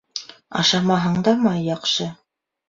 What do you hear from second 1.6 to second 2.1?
яҡшы